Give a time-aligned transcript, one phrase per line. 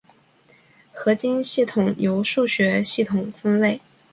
[0.91, 3.79] 合金系统由数字系统分类。